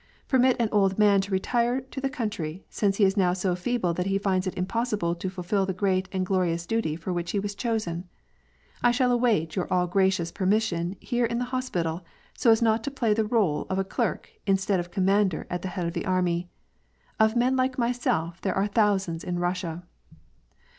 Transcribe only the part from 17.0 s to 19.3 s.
Of men like myself there are thousands